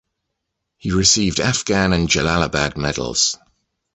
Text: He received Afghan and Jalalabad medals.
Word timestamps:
He 0.77 0.91
received 0.91 1.39
Afghan 1.39 1.93
and 1.93 2.09
Jalalabad 2.09 2.75
medals. 2.75 3.37